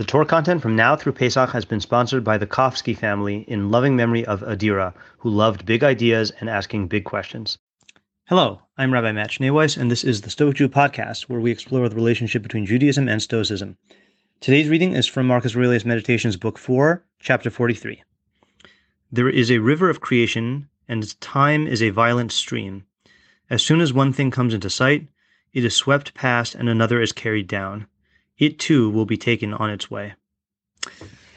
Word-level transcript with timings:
The 0.00 0.06
Torah 0.06 0.24
content 0.24 0.62
from 0.62 0.74
now 0.74 0.96
through 0.96 1.12
Pesach 1.12 1.50
has 1.50 1.66
been 1.66 1.78
sponsored 1.78 2.24
by 2.24 2.38
the 2.38 2.46
Kofsky 2.46 2.96
family 2.96 3.44
in 3.46 3.70
loving 3.70 3.94
memory 3.94 4.24
of 4.24 4.40
Adira, 4.40 4.94
who 5.18 5.28
loved 5.28 5.66
big 5.66 5.84
ideas 5.84 6.32
and 6.40 6.48
asking 6.48 6.88
big 6.88 7.04
questions. 7.04 7.58
Hello, 8.26 8.62
I'm 8.78 8.94
Rabbi 8.94 9.12
Matt 9.12 9.32
Schneeweiss, 9.32 9.76
and 9.76 9.90
this 9.90 10.02
is 10.02 10.22
the 10.22 10.30
Stoic 10.30 10.56
Jew 10.56 10.70
podcast, 10.70 11.24
where 11.24 11.38
we 11.38 11.50
explore 11.50 11.86
the 11.86 11.94
relationship 11.94 12.42
between 12.42 12.64
Judaism 12.64 13.10
and 13.10 13.20
Stoicism. 13.20 13.76
Today's 14.40 14.70
reading 14.70 14.94
is 14.94 15.06
from 15.06 15.26
Marcus 15.26 15.54
Aurelius 15.54 15.84
Meditations, 15.84 16.38
Book 16.38 16.56
4, 16.56 17.04
Chapter 17.18 17.50
43. 17.50 18.02
There 19.12 19.28
is 19.28 19.50
a 19.50 19.58
river 19.58 19.90
of 19.90 20.00
creation, 20.00 20.70
and 20.88 21.20
time 21.20 21.66
is 21.66 21.82
a 21.82 21.90
violent 21.90 22.32
stream. 22.32 22.86
As 23.50 23.62
soon 23.62 23.82
as 23.82 23.92
one 23.92 24.14
thing 24.14 24.30
comes 24.30 24.54
into 24.54 24.70
sight, 24.70 25.08
it 25.52 25.62
is 25.62 25.76
swept 25.76 26.14
past 26.14 26.54
and 26.54 26.70
another 26.70 27.02
is 27.02 27.12
carried 27.12 27.46
down 27.48 27.86
it 28.40 28.58
too 28.58 28.90
will 28.90 29.06
be 29.06 29.16
taken 29.16 29.54
on 29.54 29.70
its 29.70 29.90
way. 29.90 30.14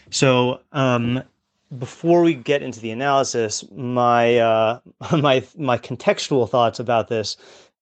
So, 0.10 0.62
um, 0.72 1.22
before 1.78 2.22
we 2.22 2.34
get 2.34 2.62
into 2.62 2.80
the 2.80 2.92
analysis, 2.92 3.64
my 3.72 4.38
uh, 4.38 4.80
my 5.12 5.44
my 5.58 5.78
contextual 5.78 6.50
thoughts 6.50 6.80
about 6.80 7.10
this 7.10 7.38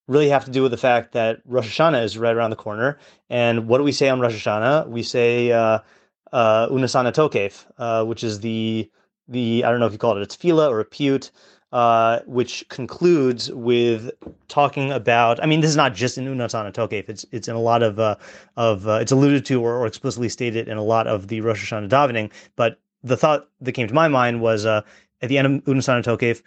really 0.08 0.30
have 0.30 0.44
to 0.46 0.52
do 0.52 0.62
with 0.62 0.72
the 0.72 0.78
fact 0.78 1.14
that 1.14 1.42
Rosh 1.46 1.80
Hashanah 1.80 2.04
is 2.04 2.18
right 2.18 2.36
around 2.36 2.50
the 2.50 2.56
corner, 2.56 2.98
and 3.30 3.68
what 3.68 3.78
do 3.78 3.84
we 3.84 3.92
say 3.92 4.10
on 4.10 4.20
Rosh 4.20 4.46
Hashanah? 4.46 4.88
We 4.90 5.04
say 5.04 5.52
uh, 5.52 5.80
uh, 6.32 6.68
Unesaneh 6.70 7.14
Tokef, 7.14 7.66
uh, 7.78 8.06
which 8.06 8.24
is 8.24 8.40
the 8.40 8.90
the 9.28 9.64
I 9.64 9.70
don't 9.70 9.80
know 9.80 9.86
if 9.86 9.94
you 9.94 10.00
call 10.00 10.18
it 10.18 10.24
a 10.24 10.26
tefillah 10.38 10.70
or 10.70 10.80
a 10.80 10.86
piyut, 10.86 11.32
uh, 11.72 12.20
which 12.26 12.66
concludes 12.70 13.52
with 13.52 14.12
talking 14.50 14.92
about. 14.92 15.42
I 15.42 15.46
mean, 15.46 15.62
this 15.62 15.70
is 15.70 15.78
not 15.78 15.94
just 15.94 16.18
in 16.18 16.26
Unesaneh 16.26 16.74
Tokef. 16.74 17.08
It's 17.08 17.26
it's 17.32 17.48
in 17.48 17.56
a 17.56 17.62
lot 17.62 17.82
of 17.82 18.00
uh, 18.00 18.18
of 18.58 18.88
uh, 18.88 19.00
it's 19.02 19.12
alluded 19.12 19.46
to 19.46 19.62
or, 19.62 19.76
or, 19.76 19.88
explicitly 19.88 20.28
stated 20.28 20.68
in 20.68 20.78
a 20.78 20.84
lot 20.84 21.08
of 21.08 21.30
the 21.30 21.40
Rosh 21.42 21.72
Hashanah 21.72 21.90
davening. 21.90 22.32
But 22.56 22.80
the 23.04 23.16
thought 23.16 23.48
that 23.62 23.72
came 23.72 23.88
to 23.88 23.94
my 23.94 24.08
mind 24.08 24.42
was 24.42 24.66
uh, 24.66 24.82
at 25.22 25.30
the 25.30 25.38
end 25.38 25.48
of 25.48 25.64
Unesaneh 25.64 26.04
Tokef, 26.04 26.42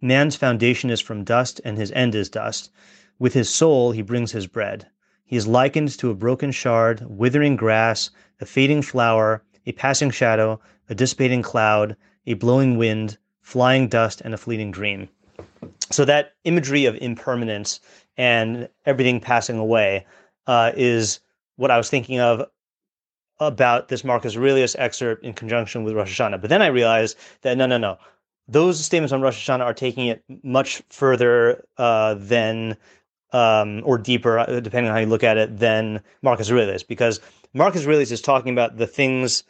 man's 0.00 0.34
foundation 0.34 0.90
is 0.90 1.00
from 1.00 1.24
dust 1.24 1.60
and 1.64 1.78
his 1.78 1.92
end 1.92 2.14
is 2.14 2.28
dust. 2.28 2.70
With 3.18 3.32
his 3.32 3.48
soul 3.48 3.92
he 3.92 4.02
brings 4.02 4.32
his 4.32 4.48
bread. 4.48 4.88
He 5.24 5.36
is 5.36 5.46
likened 5.46 5.96
to 5.98 6.10
a 6.10 6.14
broken 6.14 6.50
shard, 6.50 7.02
withering 7.06 7.56
grass, 7.56 8.10
a 8.40 8.46
fading 8.46 8.82
flower, 8.82 9.42
a 9.66 9.72
passing 9.72 10.10
shadow, 10.10 10.60
a 10.90 10.94
dissipating 10.94 11.42
cloud, 11.42 11.96
a 12.26 12.34
blowing 12.34 12.76
wind 12.76 13.16
flying 13.44 13.86
dust, 13.86 14.22
and 14.22 14.34
a 14.34 14.38
fleeting 14.38 14.72
dream. 14.72 15.08
So 15.90 16.04
that 16.06 16.32
imagery 16.44 16.86
of 16.86 16.96
impermanence 16.96 17.78
and 18.16 18.68
everything 18.86 19.20
passing 19.20 19.58
away 19.58 20.06
uh, 20.46 20.72
is 20.74 21.20
what 21.56 21.70
I 21.70 21.76
was 21.76 21.90
thinking 21.90 22.18
of 22.18 22.48
about 23.38 23.88
this 23.88 24.02
Marcus 24.02 24.36
Aurelius 24.36 24.74
excerpt 24.78 25.24
in 25.24 25.34
conjunction 25.34 25.84
with 25.84 25.94
Rosh 25.94 26.18
Hashanah. 26.18 26.40
But 26.40 26.50
then 26.50 26.62
I 26.62 26.68
realized 26.68 27.18
that 27.42 27.56
no, 27.56 27.66
no, 27.66 27.76
no. 27.76 27.98
Those 28.48 28.82
statements 28.82 29.12
on 29.12 29.20
Rosh 29.20 29.48
Hashanah 29.48 29.64
are 29.64 29.74
taking 29.74 30.06
it 30.06 30.24
much 30.42 30.82
further 30.88 31.64
uh, 31.76 32.14
than, 32.14 32.76
um, 33.32 33.82
or 33.84 33.98
deeper, 33.98 34.38
uh, 34.38 34.60
depending 34.60 34.88
on 34.88 34.94
how 34.94 35.00
you 35.00 35.06
look 35.06 35.24
at 35.24 35.36
it, 35.36 35.58
than 35.58 36.00
Marcus 36.22 36.50
Aurelius, 36.50 36.82
because 36.82 37.20
Marcus 37.52 37.86
Aurelius 37.86 38.10
is 38.10 38.22
talking 38.22 38.52
about 38.52 38.78
the 38.78 38.86
things 38.86 39.44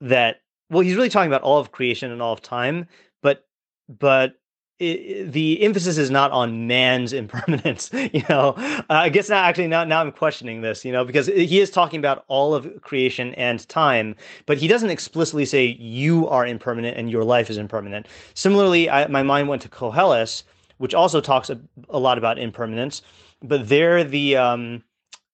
that 0.00 0.41
well, 0.72 0.80
he's 0.80 0.96
really 0.96 1.10
talking 1.10 1.30
about 1.30 1.42
all 1.42 1.58
of 1.58 1.70
creation 1.70 2.10
and 2.10 2.22
all 2.22 2.32
of 2.32 2.40
time, 2.40 2.86
but 3.22 3.46
but 3.88 4.36
it, 4.78 5.30
the 5.30 5.62
emphasis 5.62 5.98
is 5.98 6.10
not 6.10 6.30
on 6.30 6.66
man's 6.66 7.12
impermanence. 7.22 7.90
You 7.92 8.24
know, 8.28 8.54
uh, 8.56 8.82
I 8.88 9.10
guess 9.10 9.28
now 9.28 9.42
actually 9.44 9.68
now 9.68 9.84
now 9.84 10.00
I'm 10.00 10.10
questioning 10.10 10.62
this. 10.62 10.84
You 10.84 10.92
know, 10.92 11.04
because 11.04 11.26
he 11.26 11.60
is 11.60 11.70
talking 11.70 11.98
about 11.98 12.24
all 12.28 12.54
of 12.54 12.80
creation 12.80 13.34
and 13.34 13.68
time, 13.68 14.16
but 14.46 14.56
he 14.56 14.66
doesn't 14.66 14.90
explicitly 14.90 15.44
say 15.44 15.66
you 15.78 16.26
are 16.28 16.46
impermanent 16.46 16.96
and 16.96 17.10
your 17.10 17.22
life 17.22 17.50
is 17.50 17.58
impermanent. 17.58 18.08
Similarly, 18.34 18.88
I, 18.88 19.06
my 19.08 19.22
mind 19.22 19.48
went 19.48 19.60
to 19.62 19.68
Koheles, 19.68 20.42
which 20.78 20.94
also 20.94 21.20
talks 21.20 21.50
a, 21.50 21.60
a 21.90 21.98
lot 21.98 22.16
about 22.16 22.38
impermanence, 22.38 23.02
but 23.42 23.68
there 23.68 24.02
the 24.04 24.36
um, 24.36 24.82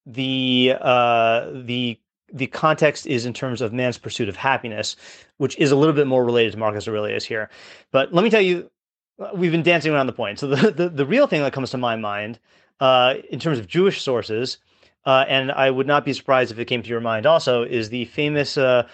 the 0.04 0.74
uh, 0.80 1.48
the 1.52 1.96
the 2.32 2.46
context 2.46 3.06
is 3.06 3.26
in 3.26 3.32
terms 3.32 3.60
of 3.60 3.72
man's 3.72 3.98
pursuit 3.98 4.28
of 4.28 4.36
happiness, 4.36 4.96
which 5.38 5.58
is 5.58 5.70
a 5.70 5.76
little 5.76 5.94
bit 5.94 6.06
more 6.06 6.24
related 6.24 6.52
to 6.52 6.58
Marcus 6.58 6.86
Aurelius 6.86 7.24
here. 7.24 7.48
But 7.90 8.12
let 8.12 8.22
me 8.22 8.30
tell 8.30 8.40
you, 8.40 8.70
uh, 9.18 9.30
we've 9.34 9.52
been 9.52 9.62
dancing 9.62 9.92
around 9.92 10.06
the 10.06 10.12
point. 10.12 10.38
So 10.38 10.46
the 10.48 10.70
the, 10.70 10.88
the 10.88 11.06
real 11.06 11.26
thing 11.26 11.42
that 11.42 11.52
comes 11.52 11.70
to 11.70 11.78
my 11.78 11.96
mind 11.96 12.38
uh, 12.80 13.14
in 13.30 13.38
terms 13.38 13.58
of 13.58 13.66
Jewish 13.66 14.02
sources, 14.02 14.58
uh, 15.04 15.24
and 15.28 15.50
I 15.50 15.70
would 15.70 15.86
not 15.86 16.04
be 16.04 16.12
surprised 16.12 16.52
if 16.52 16.58
it 16.58 16.66
came 16.66 16.82
to 16.82 16.88
your 16.88 17.00
mind 17.00 17.26
also, 17.26 17.62
is 17.62 17.88
the 17.88 18.04
famous 18.06 18.56
uh, 18.56 18.86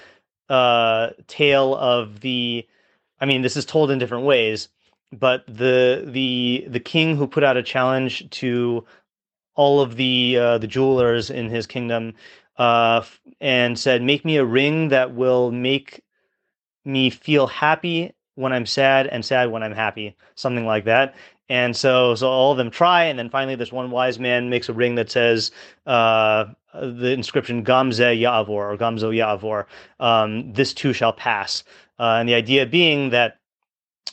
uh, 0.48 1.10
tale 1.26 1.74
of 1.76 2.20
the. 2.20 2.66
I 3.20 3.26
mean, 3.26 3.42
this 3.42 3.56
is 3.56 3.64
told 3.64 3.90
in 3.90 3.98
different 3.98 4.24
ways, 4.24 4.68
but 5.12 5.44
the 5.46 6.04
the 6.06 6.66
the 6.68 6.80
king 6.80 7.16
who 7.16 7.26
put 7.26 7.44
out 7.44 7.56
a 7.56 7.62
challenge 7.62 8.28
to 8.30 8.84
all 9.54 9.80
of 9.80 9.96
the 9.96 10.36
uh, 10.38 10.58
the 10.58 10.66
jewelers 10.66 11.30
in 11.30 11.48
his 11.48 11.66
kingdom 11.66 12.14
uh, 12.56 13.02
and 13.40 13.78
said, 13.78 14.02
"Make 14.02 14.24
me 14.24 14.36
a 14.36 14.44
ring 14.44 14.88
that 14.88 15.14
will 15.14 15.50
make 15.50 16.02
me 16.84 17.10
feel 17.10 17.46
happy 17.46 18.12
when 18.34 18.52
I'm 18.52 18.66
sad 18.66 19.06
and 19.06 19.24
sad 19.24 19.50
when 19.50 19.62
I'm 19.62 19.74
happy," 19.74 20.16
something 20.34 20.66
like 20.66 20.84
that. 20.84 21.14
And 21.48 21.76
so, 21.76 22.14
so 22.14 22.28
all 22.28 22.52
of 22.52 22.58
them 22.58 22.70
try, 22.70 23.04
and 23.04 23.18
then 23.18 23.28
finally, 23.28 23.54
this 23.54 23.72
one 23.72 23.90
wise 23.90 24.18
man 24.18 24.48
makes 24.48 24.68
a 24.68 24.72
ring 24.72 24.94
that 24.94 25.10
says 25.10 25.50
uh, 25.86 26.46
the 26.72 27.12
inscription 27.12 27.64
"Gamze 27.64 28.20
Ya'avor" 28.20 28.48
or 28.48 28.76
"Gamzo 28.76 29.14
Ya'avor." 29.14 29.66
Um, 30.00 30.52
this 30.52 30.72
too 30.72 30.92
shall 30.92 31.12
pass. 31.12 31.64
Uh, 31.98 32.16
and 32.18 32.28
the 32.28 32.34
idea 32.34 32.66
being 32.66 33.10
that 33.10 33.38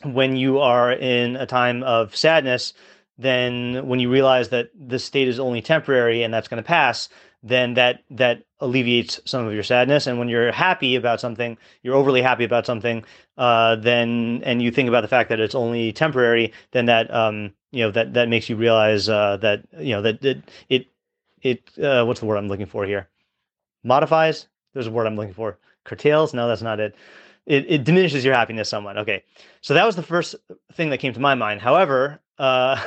when 0.04 0.36
you 0.36 0.60
are 0.60 0.92
in 0.92 1.36
a 1.36 1.46
time 1.46 1.84
of 1.84 2.16
sadness, 2.16 2.74
then 3.18 3.88
when 3.88 4.00
you 4.00 4.10
realize 4.10 4.50
that 4.50 4.70
this 4.76 5.04
state 5.04 5.28
is 5.28 5.40
only 5.40 5.62
temporary 5.62 6.24
and 6.24 6.34
that's 6.34 6.48
going 6.48 6.62
to 6.62 6.68
pass, 6.68 7.10
then 7.44 7.74
that 7.76 8.04
that 8.12 8.44
alleviates 8.60 9.20
some 9.26 9.48
of 9.48 9.54
your 9.54 9.64
sadness. 9.64 10.08
And 10.08 10.20
when 10.20 10.30
you're 10.30 10.52
happy 10.52 10.96
about 10.96 11.20
something, 11.20 11.58
you're 11.84 11.96
overly 11.96 12.22
happy 12.22 12.44
about 12.44 12.66
something, 12.66 13.04
uh, 13.38 13.76
then 13.78 14.42
and 14.44 14.62
you 14.62 14.72
think 14.72 14.90
about 14.90 15.02
the 15.02 15.08
fact 15.08 15.30
that 15.30 15.40
it's 15.40 15.56
only 15.56 15.92
temporary, 15.92 16.54
then 16.72 16.86
that 16.86 17.14
um, 17.14 17.54
you 17.72 17.84
know 17.84 17.92
that 17.92 18.14
that 18.14 18.30
makes 18.30 18.50
you 18.50 18.56
realize 18.56 19.10
uh, 19.10 19.38
that 19.38 19.64
you 19.80 19.94
know 19.96 20.02
that, 20.02 20.22
that 20.22 20.44
it 20.70 20.88
it 21.42 21.78
uh, 21.80 22.04
what's 22.06 22.20
the 22.20 22.26
word 22.26 22.38
I'm 22.38 22.48
looking 22.48 22.68
for 22.68 22.86
here? 22.86 23.10
Modifies. 23.84 24.48
There's 24.74 24.88
a 24.88 24.92
word 24.92 25.08
I'm 25.08 25.16
looking 25.16 25.34
for. 25.34 25.58
Curtails. 25.84 26.34
No, 26.34 26.48
that's 26.48 26.62
not 26.62 26.80
it. 26.80 26.96
It, 27.46 27.66
it 27.68 27.84
diminishes 27.84 28.24
your 28.24 28.36
happiness 28.36 28.70
somewhat. 28.70 28.98
Okay, 28.98 29.24
so 29.62 29.74
that 29.74 29.86
was 29.86 29.96
the 29.96 30.04
first 30.04 30.36
thing 30.74 30.90
that 30.92 31.00
came 31.00 31.14
to 31.14 31.20
my 31.20 31.36
mind. 31.36 31.62
However, 31.62 32.22
uh, 32.38 32.80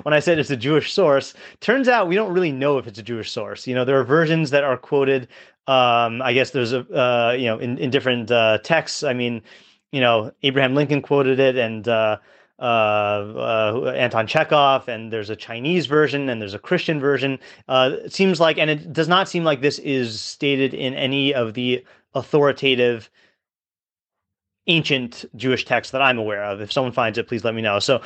when 0.02 0.14
I 0.14 0.20
said 0.20 0.38
it's 0.38 0.50
a 0.50 0.56
Jewish 0.56 0.92
source, 0.92 1.34
turns 1.60 1.88
out 1.88 2.08
we 2.08 2.14
don't 2.14 2.32
really 2.32 2.52
know 2.52 2.78
if 2.78 2.86
it's 2.86 2.98
a 2.98 3.02
Jewish 3.02 3.30
source. 3.30 3.66
You 3.66 3.74
know, 3.74 3.84
there 3.84 3.98
are 3.98 4.04
versions 4.04 4.50
that 4.50 4.64
are 4.64 4.76
quoted. 4.76 5.28
Um, 5.66 6.22
I 6.22 6.32
guess 6.32 6.50
there's 6.50 6.72
a 6.72 6.80
uh, 6.96 7.32
you 7.32 7.46
know 7.46 7.58
in 7.58 7.78
in 7.78 7.90
different 7.90 8.30
uh, 8.30 8.58
texts. 8.62 9.02
I 9.02 9.12
mean, 9.12 9.42
you 9.92 10.00
know, 10.00 10.32
Abraham 10.42 10.74
Lincoln 10.74 11.02
quoted 11.02 11.40
it, 11.40 11.56
and 11.56 11.86
uh, 11.88 12.18
uh, 12.58 12.62
uh, 12.62 13.94
Anton 13.96 14.26
Chekhov, 14.26 14.88
and 14.88 15.12
there's 15.12 15.30
a 15.30 15.36
Chinese 15.36 15.86
version, 15.86 16.28
and 16.28 16.40
there's 16.40 16.54
a 16.54 16.58
Christian 16.58 17.00
version. 17.00 17.38
it 17.68 18.12
seems 18.12 18.40
like, 18.40 18.58
and 18.58 18.70
it 18.70 18.92
does 18.92 19.08
not 19.08 19.28
seem 19.28 19.44
like 19.44 19.60
this 19.60 19.78
is 19.80 20.20
stated 20.20 20.74
in 20.74 20.94
any 20.94 21.34
of 21.34 21.54
the 21.54 21.84
authoritative 22.14 23.10
ancient 24.66 25.24
Jewish 25.36 25.64
text 25.64 25.92
that 25.92 26.02
I'm 26.02 26.18
aware 26.18 26.44
of. 26.44 26.60
If 26.60 26.72
someone 26.72 26.92
finds 26.92 27.18
it, 27.18 27.28
please 27.28 27.44
let 27.44 27.54
me 27.54 27.62
know. 27.62 27.78
So 27.78 28.00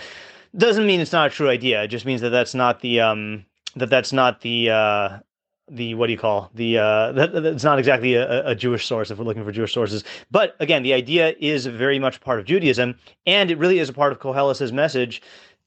doesn't 0.56 0.87
mean 0.87 1.00
it's 1.00 1.12
not 1.12 1.28
a 1.28 1.31
true 1.31 1.48
idea. 1.48 1.82
It 1.82 1.88
just 1.88 2.06
means 2.06 2.21
that 2.21 2.31
that's 2.31 2.54
not 2.54 2.81
the 2.81 3.00
um 3.00 3.44
that 3.76 3.91
that's 3.91 4.12
not 4.12 4.41
the 4.41 4.71
uh 4.71 5.19
the 5.71 5.94
what 5.94 6.09
do 6.09 6.12
you 6.12 6.19
call 6.19 6.50
the 6.54 6.78
uh 6.78 7.12
that, 7.12 7.43
that's 7.43 7.65
not 7.65 7.78
exactly 7.78 8.15
a, 8.15 8.48
a, 8.48 8.54
Jewish 8.54 8.86
source 8.86 9.10
if 9.10 9.18
we're 9.18 9.24
looking 9.24 9.45
for 9.45 9.53
Jewish 9.53 9.72
sources. 9.72 10.03
But 10.30 10.57
again, 10.59 10.83
the 10.83 10.92
idea 10.92 11.34
is 11.39 11.66
very 11.66 11.98
much 11.98 12.21
part 12.21 12.41
of 12.41 12.47
Judaism, 12.47 12.97
and 13.27 13.51
it 13.51 13.59
really 13.59 13.78
is 13.78 13.89
a 13.89 13.92
part 13.92 14.12
of 14.12 14.18
Koheles's 14.18 14.72
message 14.72 15.22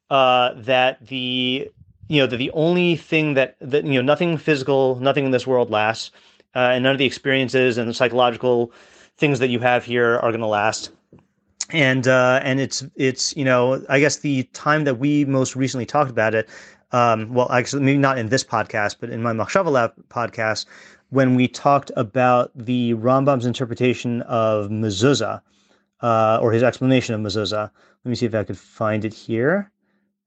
uh, 0.09 0.53
that 0.57 1.05
the 1.07 1.69
you 2.09 2.19
know 2.19 2.27
that 2.27 2.37
the 2.37 2.51
only 2.51 2.97
thing 2.97 3.35
that 3.35 3.55
that 3.61 3.85
you 3.85 3.93
know 3.93 4.01
nothing 4.01 4.37
physical, 4.37 4.99
nothing 4.99 5.25
in 5.25 5.31
this 5.31 5.47
world 5.47 5.69
lasts, 5.69 6.11
uh, 6.55 6.71
and 6.73 6.83
none 6.83 6.91
of 6.91 6.99
the 6.99 7.05
experiences 7.05 7.77
and 7.77 7.89
the 7.89 7.93
psychological 7.93 8.71
things 9.17 9.39
that 9.39 9.49
you 9.49 9.59
have 9.59 9.85
here 9.85 10.15
are 10.17 10.31
going 10.31 10.41
to 10.41 10.47
last 10.47 10.91
and 11.69 12.07
uh, 12.07 12.39
and 12.43 12.59
it's 12.59 12.85
it's 12.95 13.35
you 13.35 13.43
know 13.43 13.83
I 13.89 13.99
guess 13.99 14.17
the 14.17 14.43
time 14.53 14.83
that 14.85 14.95
we 14.95 15.25
most 15.25 15.55
recently 15.55 15.85
talked 15.85 16.11
about 16.11 16.35
it, 16.35 16.49
um, 16.91 17.33
well 17.33 17.51
actually 17.51 17.83
maybe 17.83 17.97
not 17.97 18.17
in 18.17 18.29
this 18.29 18.43
podcast, 18.43 18.97
but 18.99 19.09
in 19.09 19.21
my 19.21 19.33
Machshava 19.33 19.71
Lab 19.71 19.93
podcast, 20.09 20.65
when 21.09 21.35
we 21.35 21.47
talked 21.47 21.91
about 21.95 22.51
the 22.55 22.93
Rambam's 22.95 23.45
interpretation 23.45 24.21
of 24.23 24.69
mezuzah, 24.69 25.41
uh, 26.01 26.39
or 26.41 26.51
his 26.51 26.63
explanation 26.63 27.15
of 27.15 27.21
mezuzah. 27.21 27.71
Let 28.05 28.09
me 28.09 28.15
see 28.15 28.25
if 28.25 28.35
I 28.35 28.43
could 28.43 28.57
find 28.57 29.05
it 29.05 29.13
here. 29.13 29.71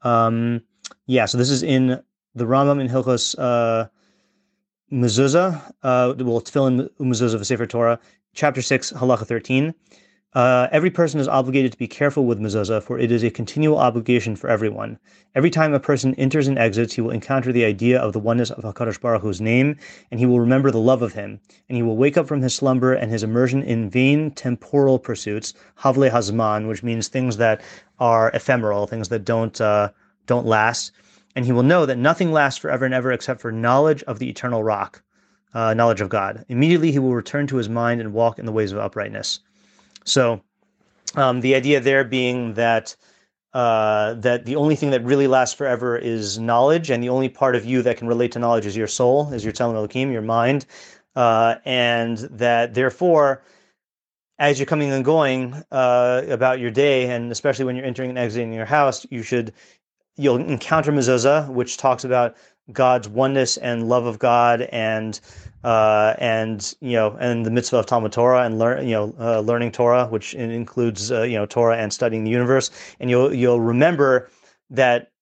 Um, 0.02 0.62
yeah, 1.06 1.26
so 1.26 1.36
this 1.38 1.50
is 1.50 1.62
in 1.62 2.02
the 2.34 2.44
Rambam 2.44 2.80
in 2.80 2.88
Hilchos 2.88 3.34
uh, 3.38 3.88
mezuzah. 4.92 5.62
Uh, 5.82 6.14
well, 6.18 6.40
tefillin 6.40 6.88
mezuzah 6.98 7.34
of 7.34 7.40
the 7.40 7.44
Sefer 7.44 7.66
Torah, 7.66 8.00
chapter 8.36 8.62
six, 8.62 8.92
halacha 8.92 9.26
thirteen. 9.26 9.74
Uh, 10.34 10.68
every 10.70 10.90
person 10.90 11.18
is 11.18 11.28
obligated 11.28 11.72
to 11.72 11.78
be 11.78 11.88
careful 11.88 12.26
with 12.26 12.38
mezuzah, 12.38 12.82
for 12.82 12.98
it 12.98 13.10
is 13.10 13.24
a 13.24 13.30
continual 13.30 13.78
obligation 13.78 14.36
for 14.36 14.50
everyone. 14.50 14.98
Every 15.34 15.48
time 15.48 15.72
a 15.72 15.80
person 15.80 16.14
enters 16.16 16.46
and 16.46 16.58
exits, 16.58 16.92
he 16.92 17.00
will 17.00 17.10
encounter 17.10 17.52
the 17.52 17.64
idea 17.64 17.98
of 17.98 18.12
the 18.12 18.18
oneness 18.18 18.50
of 18.50 18.62
Hakadosh 18.62 19.00
Baruch 19.00 19.22
Hu's 19.22 19.40
name, 19.40 19.78
and 20.10 20.20
he 20.20 20.26
will 20.26 20.38
remember 20.38 20.70
the 20.70 20.78
love 20.78 21.00
of 21.00 21.14
him. 21.14 21.40
And 21.70 21.76
he 21.76 21.82
will 21.82 21.96
wake 21.96 22.18
up 22.18 22.28
from 22.28 22.42
his 22.42 22.54
slumber 22.54 22.92
and 22.92 23.10
his 23.10 23.22
immersion 23.22 23.62
in 23.62 23.88
vain 23.88 24.30
temporal 24.32 24.98
pursuits, 24.98 25.54
havle 25.76 26.10
hazman, 26.10 26.68
which 26.68 26.82
means 26.82 27.08
things 27.08 27.38
that 27.38 27.62
are 27.98 28.30
ephemeral, 28.34 28.86
things 28.86 29.08
that 29.08 29.24
don't 29.24 29.58
uh, 29.58 29.88
don't 30.26 30.44
last. 30.44 30.92
And 31.34 31.46
he 31.46 31.52
will 31.52 31.62
know 31.62 31.86
that 31.86 31.96
nothing 31.96 32.30
lasts 32.30 32.60
forever 32.60 32.84
and 32.84 32.92
ever 32.92 33.10
except 33.10 33.40
for 33.40 33.52
knowledge 33.52 34.02
of 34.02 34.18
the 34.18 34.28
eternal 34.28 34.62
rock, 34.62 35.02
uh, 35.56 35.72
knowledge 35.72 36.02
of 36.02 36.10
God. 36.10 36.44
Immediately, 36.50 36.92
he 36.92 36.98
will 36.98 37.14
return 37.14 37.46
to 37.46 37.56
his 37.56 37.68
mind 37.68 37.98
and 38.02 38.12
walk 38.12 38.38
in 38.38 38.44
the 38.44 38.52
ways 38.52 38.72
of 38.72 38.78
uprightness. 38.78 39.40
So 40.04 40.42
um, 41.14 41.40
the 41.40 41.54
idea 41.54 41.80
there 41.80 42.04
being 42.04 42.52
that 42.54 42.94
uh, 43.54 44.12
that 44.14 44.44
the 44.44 44.54
only 44.54 44.76
thing 44.76 44.90
that 44.90 45.02
really 45.02 45.26
lasts 45.26 45.54
forever 45.54 45.96
is 45.96 46.38
knowledge, 46.38 46.90
and 46.90 47.02
the 47.02 47.08
only 47.08 47.30
part 47.30 47.56
of 47.56 47.64
you 47.64 47.80
that 47.80 47.96
can 47.96 48.06
relate 48.06 48.32
to 48.32 48.38
knowledge 48.38 48.66
is 48.66 48.76
your 48.76 48.86
soul, 48.86 49.32
is 49.32 49.44
your 49.44 49.52
Tzelem 49.54 49.74
Elohim, 49.74 50.12
your 50.12 50.20
mind, 50.20 50.66
uh, 51.14 51.54
and 51.64 52.18
that 52.18 52.74
therefore, 52.74 53.42
as 54.38 54.58
you're 54.58 54.66
coming 54.66 54.90
and 54.92 55.06
going 55.06 55.54
uh, 55.72 56.20
about 56.28 56.60
your 56.60 56.70
day, 56.70 57.08
and 57.08 57.32
especially 57.32 57.64
when 57.64 57.76
you're 57.76 57.86
entering 57.86 58.10
and 58.10 58.18
exiting 58.18 58.52
your 58.52 58.66
house, 58.66 59.06
you 59.08 59.22
should 59.22 59.54
you'll 60.18 60.36
encounter 60.36 60.92
mezuzah, 60.92 61.48
which 61.48 61.78
talks 61.78 62.04
about 62.04 62.36
God's 62.72 63.08
oneness 63.08 63.56
and 63.56 63.88
love 63.88 64.06
of 64.06 64.18
God 64.18 64.62
and 64.62 65.18
uh, 65.64 66.14
and 66.18 66.74
you 66.80 66.92
know 66.92 67.16
and 67.20 67.44
the 67.44 67.50
mitzvah 67.50 67.78
of 67.78 67.86
Talmud 67.86 68.12
Torah 68.12 68.44
and 68.44 68.58
learn 68.58 68.86
you 68.86 68.94
know 68.94 69.14
uh, 69.18 69.40
learning 69.40 69.72
Torah, 69.72 70.06
which 70.06 70.34
includes 70.34 71.10
uh, 71.12 71.22
you 71.22 71.36
know 71.36 71.46
Torah 71.46 71.76
and 71.76 71.92
studying 71.92 72.24
the 72.24 72.30
universe, 72.30 72.70
and 73.00 73.10
you'll 73.10 73.32
you'll 73.32 73.60
remember 73.60 74.30
that 74.70 75.12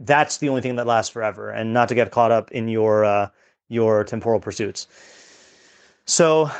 that's 0.00 0.38
the 0.38 0.48
only 0.48 0.60
thing 0.60 0.76
that 0.76 0.86
lasts 0.86 1.12
forever, 1.12 1.50
and 1.50 1.72
not 1.72 1.88
to 1.88 1.94
get 1.94 2.10
caught 2.10 2.32
up 2.32 2.50
in 2.50 2.68
your 2.68 3.04
uh, 3.04 3.28
your 3.68 4.04
temporal 4.04 4.40
pursuits. 4.40 4.86
So 6.06 6.50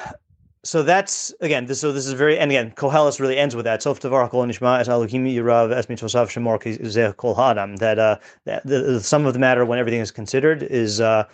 so 0.64 0.82
that's 0.82 1.32
again. 1.40 1.66
This, 1.66 1.81
so 1.81 1.93
this 1.93 2.06
is 2.06 2.14
very, 2.14 2.38
and 2.38 2.50
again, 2.50 2.72
Koheles 2.72 3.20
really 3.20 3.37
ends 3.37 3.55
with 3.55 3.66
that. 3.66 3.82
Sof 3.82 4.00
nishma 4.00 4.81
es 4.81 4.88
Elohim 4.88 5.25
yirav 5.26 5.70
es 5.72 5.87
shemor 5.87 6.58
zeh 6.58 7.16
kol. 7.16 7.34
That 7.34 7.99
uh, 7.99 8.19
that 8.46 8.66
the, 8.66 8.81
the 8.81 9.00
sum 9.00 9.26
of 9.26 9.34
the 9.34 9.38
matter 9.38 9.64
when 9.64 9.78
everything 9.78 10.00
is 10.00 10.11
considered 10.11 10.62
is 10.62 11.00
uh, 11.00 11.25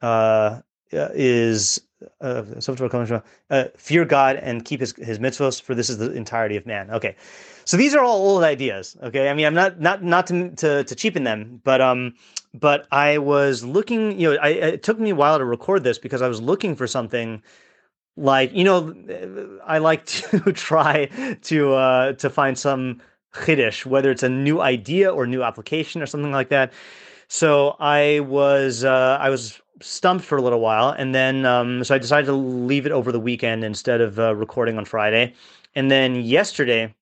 uh, 0.00 0.60
is 0.92 1.80
uh, 2.20 2.44
uh, 3.50 3.64
fear 3.76 4.04
God 4.04 4.36
and 4.36 4.64
keep 4.64 4.80
his 4.80 4.94
his 4.96 5.18
mitzvos. 5.18 5.60
For 5.60 5.74
this 5.74 5.90
is 5.90 5.98
the 5.98 6.12
entirety 6.12 6.56
of 6.56 6.64
man. 6.64 6.90
Okay, 6.92 7.16
so 7.64 7.76
these 7.76 7.96
are 7.96 8.04
all 8.04 8.18
old 8.18 8.44
ideas. 8.44 8.96
Okay, 9.02 9.28
I 9.28 9.34
mean, 9.34 9.46
I'm 9.46 9.54
not 9.54 9.80
not 9.80 10.04
not 10.04 10.28
to 10.28 10.50
to, 10.50 10.84
to 10.84 10.94
cheapen 10.94 11.24
them, 11.24 11.60
but 11.64 11.80
um, 11.80 12.14
but 12.54 12.86
I 12.92 13.18
was 13.18 13.64
looking. 13.64 14.20
You 14.20 14.34
know, 14.34 14.40
I, 14.40 14.48
it 14.50 14.82
took 14.84 15.00
me 15.00 15.10
a 15.10 15.16
while 15.16 15.38
to 15.38 15.44
record 15.44 15.82
this 15.82 15.98
because 15.98 16.22
I 16.22 16.28
was 16.28 16.40
looking 16.40 16.76
for 16.76 16.86
something 16.86 17.42
like 18.18 18.52
you 18.52 18.64
know 18.64 18.94
i 19.64 19.78
like 19.78 20.04
to 20.06 20.52
try 20.52 21.06
to 21.42 21.74
uh 21.74 22.12
to 22.14 22.28
find 22.28 22.58
some 22.58 23.00
chiddush 23.34 23.86
whether 23.86 24.10
it's 24.10 24.22
a 24.24 24.28
new 24.28 24.60
idea 24.60 25.10
or 25.10 25.26
new 25.26 25.42
application 25.42 26.02
or 26.02 26.06
something 26.06 26.32
like 26.32 26.48
that. 26.48 26.72
So 27.28 27.76
i 27.78 28.20
was 28.20 28.84
uh 28.84 29.18
i 29.20 29.30
was 29.30 29.60
stumped 29.80 30.24
for 30.24 30.36
a 30.36 30.42
little 30.42 30.60
while 30.60 30.90
and 30.90 31.14
then 31.14 31.46
um 31.46 31.84
so 31.84 31.94
i 31.94 31.98
decided 31.98 32.26
to 32.26 32.32
leave 32.32 32.84
it 32.86 32.92
over 32.92 33.12
the 33.12 33.20
weekend 33.20 33.62
instead 33.62 34.00
of 34.00 34.18
uh, 34.18 34.34
recording 34.34 34.76
on 34.76 34.84
friday. 34.84 35.34
And 35.74 35.90
then 35.90 36.16
yesterday 36.16 36.92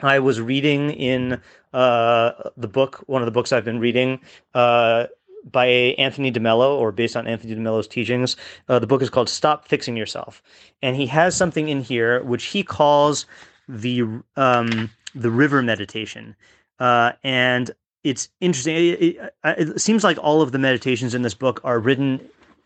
i 0.00 0.18
was 0.18 0.40
reading 0.40 0.90
in 0.92 1.40
uh 1.74 2.50
the 2.56 2.68
book 2.68 3.04
one 3.06 3.20
of 3.20 3.26
the 3.26 3.32
books 3.32 3.52
i've 3.52 3.64
been 3.64 3.80
reading 3.80 4.20
uh 4.54 5.06
by 5.50 5.66
Anthony 5.66 6.30
de 6.30 6.40
Mello, 6.40 6.76
or 6.76 6.92
based 6.92 7.16
on 7.16 7.26
Anthony 7.26 7.54
de 7.54 7.60
Mello's 7.60 7.88
teachings. 7.88 8.36
Uh, 8.68 8.78
the 8.78 8.86
book 8.86 9.02
is 9.02 9.10
called 9.10 9.28
"Stop 9.28 9.68
Fixing 9.68 9.96
Yourself," 9.96 10.42
and 10.82 10.96
he 10.96 11.06
has 11.06 11.36
something 11.36 11.68
in 11.68 11.82
here 11.82 12.22
which 12.24 12.44
he 12.44 12.62
calls 12.62 13.26
the 13.68 14.02
um, 14.36 14.90
the 15.14 15.30
river 15.30 15.62
meditation, 15.62 16.36
uh, 16.80 17.12
and 17.22 17.70
it's 18.04 18.28
interesting. 18.40 18.76
It, 18.76 19.02
it, 19.02 19.34
it, 19.44 19.80
seems 19.80 20.04
like 20.04 20.18
all 20.18 20.42
of 20.42 20.52
the 20.52 20.58
meditations 20.58 21.14
in 21.14 21.22
this 21.22 21.34
book 21.34 21.60
are 21.64 21.78
written 21.78 22.20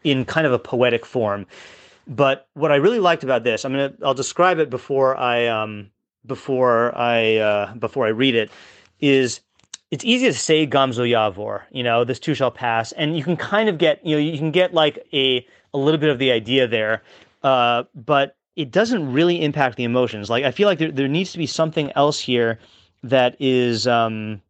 in 0.04 0.24
kind 0.24 0.46
of 0.46 0.52
a 0.52 0.58
poetic 0.58 1.06
form. 1.06 1.46
But 2.06 2.48
what 2.54 2.72
I 2.72 2.76
really 2.76 2.98
liked 2.98 3.22
about 3.24 3.44
this, 3.44 3.64
I'm 3.64 3.72
gonna 3.72 3.94
I'll 4.04 4.14
describe 4.14 4.58
it 4.58 4.70
before 4.70 5.16
I 5.16 5.46
um, 5.46 5.90
before 6.26 6.96
I 6.96 7.36
uh, 7.36 7.74
before 7.74 8.06
I 8.06 8.10
read 8.10 8.34
it, 8.34 8.50
is 9.00 9.40
it's 9.92 10.06
easy 10.06 10.26
to 10.26 10.32
say 10.32 10.66
Gamzo 10.66 11.06
Yavor, 11.06 11.64
you 11.70 11.82
know, 11.82 12.02
this 12.02 12.18
too 12.18 12.34
shall 12.34 12.50
pass, 12.50 12.92
and 12.92 13.14
you 13.14 13.22
can 13.22 13.36
kind 13.36 13.68
of 13.68 13.76
get, 13.76 14.04
you 14.04 14.16
know, 14.16 14.20
you 14.20 14.38
can 14.38 14.50
get 14.50 14.72
like 14.72 15.06
a 15.12 15.46
a 15.74 15.78
little 15.78 16.00
bit 16.00 16.08
of 16.08 16.18
the 16.18 16.32
idea 16.32 16.66
there, 16.66 17.02
uh, 17.42 17.84
but 17.94 18.34
it 18.56 18.70
doesn't 18.70 19.12
really 19.12 19.42
impact 19.42 19.76
the 19.76 19.84
emotions. 19.84 20.30
Like 20.30 20.44
I 20.44 20.50
feel 20.50 20.66
like 20.66 20.78
there 20.78 20.90
there 20.90 21.08
needs 21.08 21.30
to 21.32 21.38
be 21.38 21.46
something 21.46 21.92
else 21.92 22.18
here 22.18 22.58
that 23.02 23.36
is, 23.38 23.86
um, 23.86 24.40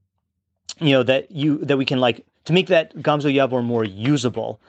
you 0.79 0.91
know, 0.91 1.03
that 1.03 1.29
you 1.33 1.59
that 1.59 1.77
we 1.77 1.85
can 1.85 1.99
like 1.99 2.25
to 2.45 2.53
make 2.53 2.69
that 2.69 2.95
Gamzo 2.99 3.33
Yavor 3.35 3.65
more 3.65 3.85
usable. 3.85 4.61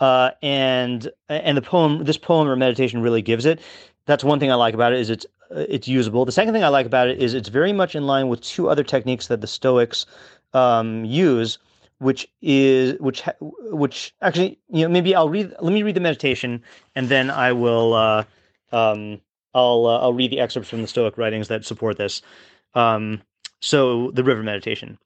Uh, 0.00 0.30
and 0.42 1.10
and 1.28 1.58
the 1.58 1.62
poem, 1.62 2.04
this 2.04 2.16
poem 2.16 2.48
or 2.48 2.56
meditation 2.56 3.02
really 3.02 3.22
gives 3.22 3.44
it. 3.44 3.60
That's 4.06 4.24
one 4.24 4.40
thing 4.40 4.50
I 4.50 4.54
like 4.54 4.72
about 4.72 4.94
it 4.94 4.98
is 4.98 5.10
it's 5.10 5.26
it's 5.54 5.88
usable. 5.88 6.24
The 6.24 6.32
second 6.32 6.54
thing 6.54 6.64
I 6.64 6.68
like 6.68 6.86
about 6.86 7.08
it 7.08 7.22
is 7.22 7.34
it's 7.34 7.48
very 7.48 7.72
much 7.72 7.94
in 7.94 8.06
line 8.06 8.28
with 8.28 8.40
two 8.40 8.68
other 8.68 8.84
techniques 8.84 9.28
that 9.28 9.40
the 9.40 9.46
Stoics 9.46 10.06
um, 10.52 11.04
use, 11.04 11.58
which 11.98 12.28
is 12.40 12.98
which 13.00 13.22
which 13.40 14.14
actually 14.22 14.58
you 14.68 14.82
know 14.82 14.88
maybe 14.88 15.14
I'll 15.14 15.28
read. 15.28 15.54
Let 15.60 15.72
me 15.72 15.82
read 15.82 15.96
the 15.96 16.00
meditation, 16.00 16.62
and 16.94 17.08
then 17.08 17.30
I 17.30 17.52
will 17.52 17.94
uh, 17.94 18.24
um, 18.72 19.20
I'll 19.54 19.86
uh, 19.86 19.98
I'll 20.00 20.14
read 20.14 20.30
the 20.30 20.40
excerpts 20.40 20.68
from 20.70 20.82
the 20.82 20.88
Stoic 20.88 21.18
writings 21.18 21.48
that 21.48 21.64
support 21.64 21.98
this. 21.98 22.22
Um, 22.74 23.22
so 23.60 24.10
the 24.12 24.24
river 24.24 24.42
meditation. 24.42 24.98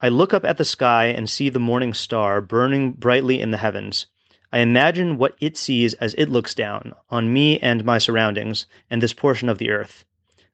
I 0.00 0.08
look 0.08 0.34
up 0.34 0.44
at 0.44 0.58
the 0.58 0.64
sky 0.64 1.06
and 1.06 1.30
see 1.30 1.48
the 1.48 1.60
morning 1.60 1.94
star 1.94 2.40
burning 2.40 2.92
brightly 2.92 3.40
in 3.40 3.52
the 3.52 3.56
heavens. 3.56 4.06
I 4.54 4.58
imagine 4.58 5.16
what 5.16 5.34
it 5.40 5.56
sees 5.56 5.94
as 5.94 6.12
it 6.14 6.28
looks 6.28 6.54
down 6.54 6.92
on 7.08 7.32
me 7.32 7.58
and 7.60 7.86
my 7.86 7.96
surroundings 7.96 8.66
and 8.90 9.02
this 9.02 9.14
portion 9.14 9.48
of 9.48 9.56
the 9.56 9.70
earth. 9.70 10.04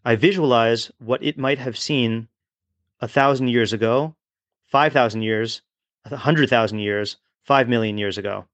I 0.05 0.15
visualize 0.15 0.93
what 0.99 1.21
it 1.21 1.37
might 1.37 1.59
have 1.59 1.77
seen 1.77 2.29
a 3.01 3.09
thousand 3.09 3.49
years 3.49 3.73
ago, 3.73 4.15
5,000 4.67 5.23
years, 5.23 5.63
a 6.05 6.17
hundred 6.17 6.49
thousand 6.49 6.79
years, 6.79 7.17
five 7.43 7.69
million 7.69 7.99
years 7.99 8.17
ago. 8.17 8.47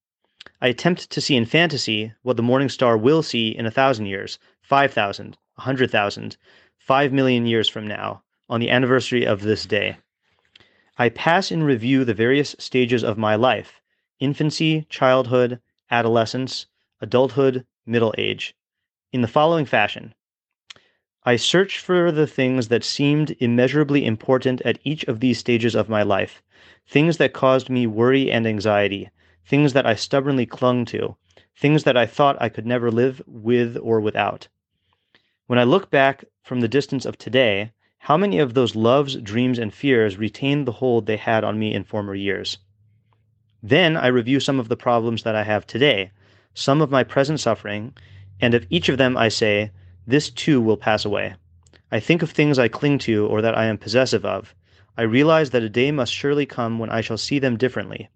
I 0.63 0.69
attempt 0.69 1.11
to 1.11 1.21
see 1.21 1.37
in 1.37 1.45
fantasy 1.45 2.15
what 2.23 2.39
the 2.39 2.43
morning 2.43 2.71
star 2.71 2.97
will 2.97 3.23
see 3.23 3.49
in 3.49 3.67
a 3.67 3.71
thousand 3.71 4.07
years, 4.07 4.39
5,000, 4.63 5.37
a 5.59 5.61
hundred 5.61 5.91
thousand, 5.91 6.39
five 6.79 7.13
million 7.13 7.45
years 7.45 7.69
from 7.69 7.87
now, 7.87 8.23
on 8.49 8.61
the 8.61 8.71
anniversary 8.71 9.27
of 9.27 9.43
this 9.43 9.67
day. 9.67 9.99
I 10.97 11.11
pass 11.11 11.53
in 11.53 11.65
review 11.65 12.07
the 12.07 12.15
various 12.15 12.57
stages 12.59 13.05
of 13.05 13.19
my 13.19 13.35
life 13.35 13.83
infancy, 14.21 14.87
childhood, 14.89 15.61
adolescence, 15.91 16.67
adulthood, 17.01 17.67
middle 17.85 18.15
age, 18.17 18.55
in 19.13 19.21
the 19.21 19.29
following 19.29 19.67
fashion. 19.67 20.15
I 21.25 21.37
searched 21.37 21.79
for 21.79 22.13
the 22.13 22.27
things 22.27 22.69
that 22.69 22.85
seemed 22.85 23.35
immeasurably 23.41 24.05
important 24.05 24.61
at 24.63 24.79
each 24.85 25.05
of 25.05 25.21
these 25.21 25.39
stages 25.39 25.75
of 25.75 25.89
my 25.89 26.03
life, 26.03 26.43
things 26.87 27.17
that 27.17 27.33
caused 27.33 27.71
me 27.71 27.87
worry 27.87 28.31
and 28.31 28.47
anxiety, 28.47 29.11
things 29.47 29.73
that 29.73 29.87
I 29.87 29.95
stubbornly 29.95 30.47
clung 30.47 30.85
to, 30.87 31.17
things 31.57 31.85
that 31.85 31.97
I 31.97 32.07
thought 32.07 32.37
I 32.41 32.49
could 32.49 32.67
never 32.67 32.91
live 32.91 33.23
with 33.27 33.79
or 33.83 34.01
without. 34.01 34.49
When 35.47 35.59
I 35.59 35.65
look 35.65 35.91
back 35.91 36.25
from 36.43 36.61
the 36.61 36.69
distance 36.69 37.05
of 37.05 37.19
today, 37.19 37.73
how 37.99 38.17
many 38.17 38.39
of 38.39 38.55
those 38.55 38.77
loves, 38.77 39.17
dreams, 39.17 39.59
and 39.59 39.73
fears 39.73 40.19
retain 40.19 40.65
the 40.65 40.73
hold 40.73 41.07
they 41.07 41.17
had 41.17 41.43
on 41.43 41.59
me 41.59 41.73
in 41.73 41.85
former 41.85 42.15
years? 42.15 42.59
Then 43.67 43.97
I 43.97 44.09
review 44.09 44.41
some 44.41 44.61
of 44.61 44.69
the 44.69 44.77
problems 44.77 45.23
that 45.23 45.35
I 45.35 45.43
have 45.43 45.67
today, 45.67 46.11
some 46.53 46.83
of 46.83 46.91
my 46.91 47.03
present 47.03 47.41
suffering, 47.41 47.95
and 48.39 48.53
of 48.53 48.67
each 48.69 48.91
of 48.91 48.99
them 48.99 49.17
I 49.17 49.31
say, 49.31 49.71
This 50.07 50.29
too 50.29 50.61
will 50.61 50.77
pass 50.77 51.07
away. 51.07 51.37
I 51.91 51.99
think 51.99 52.21
of 52.21 52.31
things 52.31 52.59
I 52.59 52.69
cling 52.69 52.99
to 52.99 53.27
or 53.27 53.41
that 53.41 53.57
I 53.57 53.65
am 53.65 53.79
possessive 53.79 54.23
of. 54.23 54.55
I 54.99 55.03
realize 55.03 55.49
that 55.49 55.63
a 55.63 55.71
day 55.71 55.91
must 55.93 56.13
surely 56.13 56.45
come 56.45 56.79
when 56.79 56.91
I 56.91 57.01
shall 57.01 57.17
see 57.17 57.39
them 57.39 57.57
differently. 57.57 58.11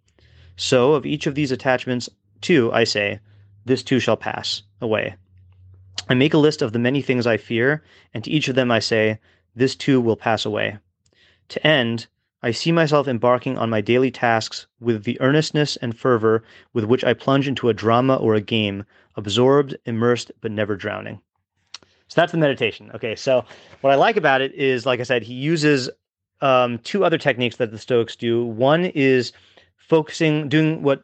So, 0.55 0.93
of 0.93 1.07
each 1.07 1.26
of 1.26 1.35
these 1.35 1.50
attachments, 1.50 2.11
too, 2.43 2.71
I 2.71 2.85
say, 2.85 3.21
This 3.64 3.83
too 3.83 4.00
shall 4.00 4.19
pass 4.19 4.64
away. 4.83 5.14
I 6.11 6.12
make 6.12 6.35
a 6.35 6.38
list 6.38 6.61
of 6.61 6.75
the 6.75 6.78
many 6.78 7.00
things 7.00 7.26
I 7.26 7.38
fear, 7.38 7.83
and 8.12 8.23
to 8.23 8.31
each 8.31 8.49
of 8.49 8.55
them 8.55 8.71
I 8.71 8.81
say, 8.81 9.19
This 9.57 9.75
too 9.75 9.99
will 9.99 10.17
pass 10.17 10.45
away. 10.45 10.76
To 11.49 11.67
end, 11.67 12.07
I 12.42 12.52
see 12.52 12.71
myself 12.71 13.09
embarking 13.09 13.59
on 13.59 13.71
my 13.71 13.80
daily 13.80 14.11
tasks 14.11 14.66
with 14.80 15.04
the 15.04 15.21
earnestness 15.21 15.76
and 15.76 15.97
fervor 15.97 16.45
with 16.73 16.85
which 16.85 17.04
I 17.04 17.12
plunge 17.12 17.49
into 17.49 17.68
a 17.68 17.75
drama 17.75 18.16
or 18.16 18.35
a 18.35 18.40
game, 18.40 18.85
absorbed, 19.16 19.76
immersed, 19.87 20.30
but 20.40 20.52
never 20.52 20.76
drowning. 20.76 21.21
So 22.09 22.21
that's 22.21 22.33
the 22.33 22.38
meditation. 22.38 22.90
Okay, 22.95 23.16
so 23.16 23.45
what 23.80 23.92
I 23.92 23.97
like 23.97 24.16
about 24.16 24.40
it 24.40 24.54
is, 24.54 24.87
like 24.87 25.00
I 25.00 25.02
said, 25.02 25.23
he 25.23 25.35
uses 25.35 25.90
um, 26.40 26.78
two 26.78 27.04
other 27.04 27.18
techniques 27.18 27.57
that 27.57 27.71
the 27.71 27.78
Stoics 27.78 28.16
do. 28.16 28.45
One 28.45 28.87
is 28.87 29.33
focusing, 29.76 30.49
doing 30.49 30.83
what 30.83 31.02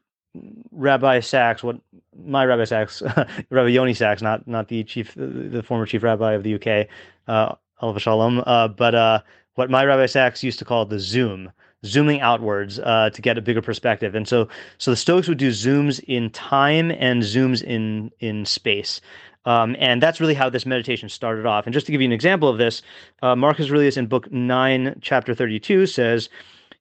Rabbi 0.70 1.20
Sachs, 1.20 1.62
what 1.62 1.76
my 2.16 2.44
Rabbi 2.46 2.64
Sachs, 2.64 3.02
Rabbi 3.50 3.68
Yoni 3.68 3.94
Sachs, 3.94 4.22
not 4.22 4.46
not 4.46 4.68
the 4.68 4.84
chief, 4.84 5.12
the 5.16 5.62
former 5.62 5.86
chief 5.86 6.02
rabbi 6.02 6.32
of 6.32 6.42
the 6.42 6.54
UK, 6.54 6.88
uh, 7.28 7.54
Alav 7.82 7.98
Shalom, 7.98 8.42
uh, 8.46 8.68
but 8.68 8.94
uh, 8.94 9.20
what 9.54 9.70
my 9.70 9.84
Rabbi 9.84 10.06
Sachs 10.06 10.42
used 10.42 10.58
to 10.58 10.64
call 10.64 10.84
the 10.84 10.99
zoom, 10.99 11.50
zooming 11.84 12.20
outwards 12.20 12.78
uh, 12.78 13.11
to 13.11 13.23
get 13.23 13.38
a 13.38 13.42
bigger 13.42 13.62
perspective. 13.62 14.14
And 14.14 14.26
so, 14.26 14.49
so 14.78 14.90
the 14.90 14.96
Stoics 14.96 15.28
would 15.28 15.38
do 15.38 15.50
zooms 15.50 16.02
in 16.04 16.30
time 16.30 16.90
and 16.90 17.23
zooms 17.23 17.62
in 17.62 18.11
in 18.20 18.44
space. 18.44 19.00
Um, 19.46 19.76
and 19.78 20.02
that's 20.02 20.20
really 20.20 20.34
how 20.34 20.49
this 20.49 20.64
meditation 20.64 21.08
started 21.08 21.44
off. 21.44 21.66
And 21.66 21.75
just 21.75 21.87
to 21.87 21.92
give 21.92 22.00
you 22.00 22.06
an 22.06 22.12
example 22.12 22.49
of 22.49 22.58
this, 22.58 22.80
uh, 23.23 23.37
Marcus 23.37 23.70
Aurelius 23.70 23.96
in 23.96 24.06
Book 24.06 24.32
9, 24.32 24.99
Chapter 25.02 25.34
32 25.34 25.87
says, 25.87 26.30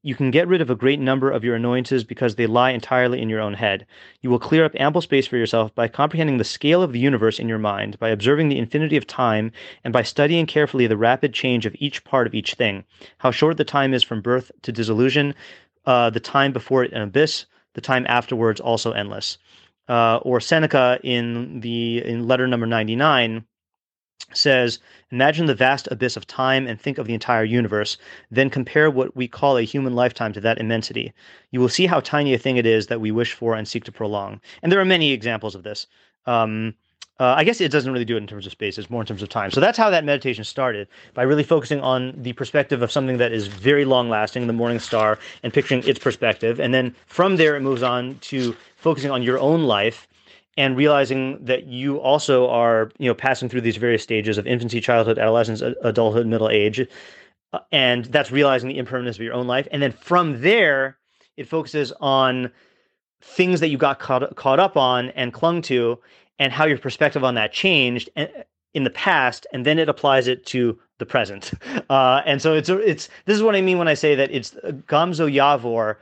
you 0.03 0.15
can 0.15 0.31
get 0.31 0.49
rid 0.49 0.59
of 0.59 0.69
a 0.69 0.75
great 0.75 0.99
number 0.99 1.31
of 1.31 1.45
your 1.45 1.55
annoyances 1.55 2.03
because 2.03 2.35
they 2.35 2.45
lie 2.45 2.71
entirely 2.71 3.21
in 3.21 3.29
your 3.29 3.39
own 3.39 3.53
head. 3.53 3.85
You 4.21 4.29
will 4.29 4.37
clear 4.37 4.65
up 4.65 4.75
ample 4.77 5.01
space 5.01 5.25
for 5.25 5.37
yourself 5.37 5.73
by 5.73 5.87
comprehending 5.87 6.37
the 6.37 6.43
scale 6.43 6.83
of 6.83 6.91
the 6.91 6.99
universe 6.99 7.39
in 7.39 7.47
your 7.47 7.57
mind, 7.57 7.97
by 7.99 8.09
observing 8.09 8.49
the 8.49 8.59
infinity 8.59 8.97
of 8.97 9.07
time, 9.07 9.53
and 9.85 9.93
by 9.93 10.03
studying 10.03 10.45
carefully 10.45 10.87
the 10.87 10.97
rapid 10.97 11.33
change 11.33 11.65
of 11.65 11.75
each 11.79 12.03
part 12.03 12.27
of 12.27 12.35
each 12.35 12.55
thing. 12.55 12.83
How 13.17 13.31
short 13.31 13.55
the 13.55 13.63
time 13.63 13.93
is 13.93 14.03
from 14.03 14.21
birth 14.21 14.51
to 14.63 14.73
dissolution, 14.73 15.35
uh, 15.85 16.09
the 16.09 16.19
time 16.19 16.51
before 16.51 16.83
it 16.83 16.91
an 16.91 17.01
abyss, 17.01 17.45
the 17.73 17.81
time 17.81 18.05
afterwards 18.09 18.59
also 18.59 18.91
endless. 18.91 19.37
Uh, 19.87 20.17
or 20.17 20.41
Seneca 20.41 20.99
in 21.01 21.61
the 21.61 22.03
in 22.05 22.27
letter 22.27 22.47
number 22.47 22.65
99 22.65 23.45
says, 24.31 24.79
Imagine 25.11 25.45
the 25.45 25.53
vast 25.53 25.87
abyss 25.91 26.17
of 26.17 26.25
time 26.25 26.65
and 26.65 26.81
think 26.81 26.97
of 26.97 27.05
the 27.05 27.13
entire 27.13 27.43
universe. 27.43 27.97
Then 28.31 28.49
compare 28.49 28.89
what 28.89 29.15
we 29.15 29.27
call 29.27 29.57
a 29.57 29.61
human 29.61 29.93
lifetime 29.93 30.33
to 30.33 30.41
that 30.41 30.57
immensity. 30.57 31.13
You 31.51 31.59
will 31.59 31.69
see 31.69 31.85
how 31.85 31.99
tiny 31.99 32.33
a 32.33 32.39
thing 32.39 32.57
it 32.57 32.65
is 32.65 32.87
that 32.87 32.99
we 32.99 33.11
wish 33.11 33.33
for 33.33 33.53
and 33.53 33.67
seek 33.67 33.83
to 33.83 33.91
prolong. 33.91 34.41
And 34.63 34.71
there 34.71 34.79
are 34.79 34.85
many 34.85 35.11
examples 35.11 35.53
of 35.53 35.63
this. 35.63 35.85
Um, 36.25 36.73
uh, 37.19 37.35
I 37.37 37.43
guess 37.43 37.61
it 37.61 37.71
doesn't 37.71 37.93
really 37.93 38.05
do 38.05 38.15
it 38.15 38.21
in 38.21 38.27
terms 38.27 38.47
of 38.47 38.51
space, 38.51 38.79
it's 38.79 38.89
more 38.89 39.01
in 39.01 39.05
terms 39.05 39.21
of 39.21 39.29
time. 39.29 39.51
So 39.51 39.59
that's 39.59 39.77
how 39.77 39.91
that 39.91 40.03
meditation 40.03 40.43
started 40.43 40.87
by 41.13 41.21
really 41.21 41.43
focusing 41.43 41.79
on 41.79 42.13
the 42.17 42.33
perspective 42.33 42.81
of 42.81 42.91
something 42.91 43.17
that 43.17 43.31
is 43.31 43.45
very 43.45 43.85
long 43.85 44.09
lasting, 44.09 44.47
the 44.47 44.53
morning 44.53 44.79
star, 44.79 45.19
and 45.43 45.53
picturing 45.53 45.87
its 45.87 45.99
perspective. 45.99 46.59
And 46.59 46.73
then 46.73 46.95
from 47.05 47.35
there, 47.35 47.55
it 47.55 47.61
moves 47.61 47.83
on 47.83 48.17
to 48.21 48.55
focusing 48.77 49.11
on 49.11 49.21
your 49.21 49.37
own 49.37 49.63
life 49.63 50.07
and 50.57 50.77
realizing 50.77 51.43
that 51.43 51.65
you 51.65 51.97
also 51.99 52.47
are 52.49 52.91
you 52.99 53.07
know 53.07 53.13
passing 53.13 53.49
through 53.49 53.61
these 53.61 53.77
various 53.77 54.03
stages 54.03 54.37
of 54.37 54.45
infancy 54.45 54.79
childhood 54.79 55.17
adolescence 55.17 55.61
adulthood 55.81 56.27
middle 56.27 56.49
age 56.49 56.87
uh, 57.53 57.59
and 57.71 58.05
that's 58.05 58.31
realizing 58.31 58.67
the 58.67 58.77
impermanence 58.77 59.15
of 59.15 59.23
your 59.23 59.33
own 59.33 59.47
life. 59.47 59.67
And 59.71 59.81
then 59.81 59.91
from 59.91 60.41
there 60.41 60.97
it 61.37 61.47
focuses 61.47 61.93
on 62.01 62.51
things 63.21 63.59
that 63.59 63.69
you 63.69 63.77
got 63.77 63.99
caught, 63.99 64.35
caught 64.35 64.59
up 64.59 64.75
on 64.75 65.09
and 65.11 65.31
clung 65.31 65.61
to 65.63 65.99
and 66.39 66.51
how 66.51 66.65
your 66.65 66.77
perspective 66.77 67.23
on 67.23 67.35
that 67.35 67.53
changed 67.53 68.09
uh, 68.17 68.25
in 68.73 68.83
the 68.83 68.89
past 68.89 69.45
and 69.53 69.65
then 69.65 69.77
it 69.77 69.87
applies 69.87 70.27
it 70.27 70.45
to 70.47 70.77
the 70.99 71.05
present. 71.05 71.51
Uh, 71.89 72.21
and 72.25 72.41
so 72.41 72.53
it's 72.55 72.69
it's 72.69 73.09
this 73.25 73.35
is 73.35 73.43
what 73.43 73.55
i 73.55 73.61
mean 73.61 73.77
when 73.77 73.89
i 73.89 73.93
say 73.93 74.15
that 74.15 74.31
it's 74.31 74.51
gamzo 74.87 75.31
yavor 75.31 75.97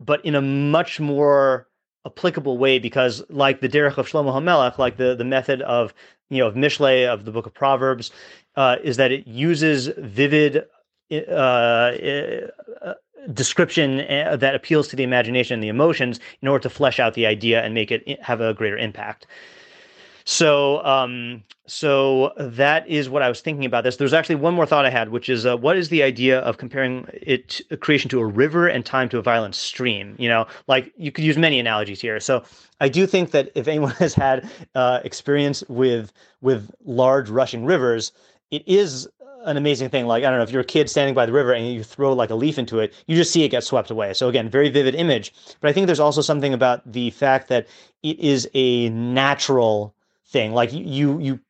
but 0.00 0.24
in 0.24 0.34
a 0.34 0.40
much 0.40 1.00
more 1.00 1.66
applicable 2.06 2.58
way 2.58 2.78
because 2.78 3.22
like 3.28 3.60
the 3.60 3.68
derech 3.68 3.98
of 3.98 4.08
Shlomo 4.08 4.32
HaMelech, 4.32 4.78
like 4.78 4.96
the, 4.96 5.14
the 5.14 5.24
method 5.24 5.62
of, 5.62 5.94
you 6.30 6.38
know, 6.38 6.46
of 6.46 6.54
Mishle, 6.54 7.06
of 7.06 7.24
the 7.24 7.30
book 7.30 7.46
of 7.46 7.54
Proverbs, 7.54 8.10
uh, 8.56 8.76
is 8.82 8.96
that 8.96 9.12
it 9.12 9.26
uses 9.26 9.88
vivid 9.98 10.64
uh, 11.10 11.14
uh, 11.14 12.94
description 13.32 14.00
uh, 14.00 14.36
that 14.36 14.54
appeals 14.54 14.88
to 14.88 14.96
the 14.96 15.02
imagination 15.02 15.54
and 15.54 15.62
the 15.62 15.68
emotions 15.68 16.20
in 16.42 16.48
order 16.48 16.62
to 16.62 16.70
flesh 16.70 17.00
out 17.00 17.14
the 17.14 17.26
idea 17.26 17.62
and 17.62 17.74
make 17.74 17.90
it 17.90 18.20
have 18.22 18.40
a 18.40 18.54
greater 18.54 18.76
impact. 18.76 19.26
So, 20.26 20.82
um, 20.86 21.42
so 21.66 22.32
that 22.38 22.88
is 22.88 23.10
what 23.10 23.22
I 23.22 23.28
was 23.28 23.42
thinking 23.42 23.66
about 23.66 23.84
this. 23.84 23.96
There's 23.96 24.14
actually 24.14 24.36
one 24.36 24.54
more 24.54 24.64
thought 24.64 24.86
I 24.86 24.90
had, 24.90 25.10
which 25.10 25.28
is 25.28 25.44
uh, 25.44 25.56
what 25.56 25.76
is 25.76 25.90
the 25.90 26.02
idea 26.02 26.40
of 26.40 26.56
comparing 26.56 27.06
it 27.12 27.60
creation 27.80 28.08
to 28.10 28.20
a 28.20 28.26
river 28.26 28.66
and 28.66 28.86
time 28.86 29.10
to 29.10 29.18
a 29.18 29.22
violent 29.22 29.54
stream? 29.54 30.16
You 30.18 30.30
know, 30.30 30.46
like 30.66 30.92
you 30.96 31.12
could 31.12 31.24
use 31.24 31.36
many 31.36 31.60
analogies 31.60 32.00
here. 32.00 32.18
So 32.20 32.42
I 32.80 32.88
do 32.88 33.06
think 33.06 33.32
that 33.32 33.50
if 33.54 33.68
anyone 33.68 33.90
has 33.98 34.14
had 34.14 34.48
uh, 34.74 35.00
experience 35.04 35.62
with 35.68 36.10
with 36.40 36.70
large 36.84 37.28
rushing 37.28 37.66
rivers, 37.66 38.12
it 38.50 38.66
is 38.66 39.06
an 39.44 39.58
amazing 39.58 39.90
thing. 39.90 40.06
Like 40.06 40.24
I 40.24 40.30
don't 40.30 40.38
know 40.38 40.44
if 40.44 40.50
you're 40.50 40.62
a 40.62 40.64
kid 40.64 40.88
standing 40.88 41.14
by 41.14 41.26
the 41.26 41.32
river 41.32 41.52
and 41.52 41.66
you 41.66 41.84
throw 41.84 42.14
like 42.14 42.30
a 42.30 42.34
leaf 42.34 42.58
into 42.58 42.78
it, 42.80 42.94
you 43.06 43.14
just 43.14 43.30
see 43.30 43.44
it 43.44 43.50
get 43.50 43.62
swept 43.62 43.90
away. 43.90 44.14
So 44.14 44.30
again, 44.30 44.48
very 44.48 44.70
vivid 44.70 44.94
image. 44.94 45.34
But 45.60 45.68
I 45.68 45.74
think 45.74 45.86
there's 45.86 46.00
also 46.00 46.22
something 46.22 46.54
about 46.54 46.90
the 46.90 47.10
fact 47.10 47.48
that 47.48 47.66
it 48.02 48.18
is 48.18 48.48
a 48.54 48.88
natural 48.88 49.94
thing. 50.34 50.52
Like 50.52 50.70
you, 50.72 51.18
you, 51.20 51.40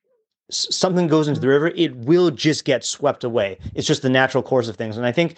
something 0.50 1.08
goes 1.08 1.26
into 1.26 1.40
the 1.40 1.48
river, 1.48 1.72
it 1.74 1.96
will 1.96 2.30
just 2.30 2.64
get 2.64 2.84
swept 2.84 3.24
away. 3.24 3.58
It's 3.74 3.88
just 3.88 4.02
the 4.02 4.10
natural 4.10 4.44
course 4.44 4.68
of 4.68 4.76
things. 4.76 4.96
And 4.96 5.04
I 5.04 5.10
think, 5.10 5.36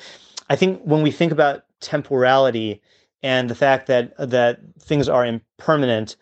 I 0.50 0.56
think 0.56 0.82
when 0.82 1.00
we 1.00 1.10
think 1.10 1.32
about 1.32 1.62
temporality 1.80 2.82
and 3.22 3.48
the 3.48 3.54
fact 3.54 3.86
that 3.86 4.14
that 4.18 4.60
things 4.80 5.08
are 5.08 5.24
impermanent, 5.24 6.16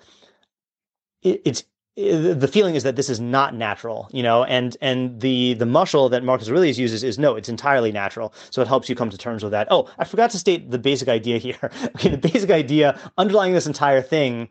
it, 1.22 1.40
it's 1.44 1.64
it, 1.96 2.40
the 2.40 2.48
feeling 2.48 2.74
is 2.74 2.82
that 2.82 2.96
this 2.96 3.08
is 3.08 3.20
not 3.20 3.54
natural, 3.54 4.08
you 4.12 4.22
know, 4.22 4.44
and 4.44 4.76
and 4.80 5.20
the 5.20 5.54
the 5.54 5.66
muscle 5.66 6.08
that 6.10 6.22
Marcus 6.22 6.48
Aurelius 6.48 6.78
uses 6.78 7.02
is 7.02 7.18
no, 7.18 7.36
it's 7.36 7.48
entirely 7.48 7.92
natural. 7.92 8.34
So 8.50 8.62
it 8.62 8.68
helps 8.68 8.88
you 8.88 8.94
come 8.94 9.10
to 9.10 9.18
terms 9.18 9.42
with 9.42 9.52
that. 9.52 9.68
Oh, 9.70 9.90
I 9.98 10.04
forgot 10.04 10.30
to 10.30 10.38
state 10.38 10.70
the 10.70 10.78
basic 10.78 11.08
idea 11.08 11.38
here. 11.46 11.70
okay, 11.96 12.10
the 12.10 12.18
basic 12.18 12.50
idea 12.50 12.98
underlying 13.16 13.54
this 13.54 13.66
entire 13.66 14.02
thing 14.02 14.48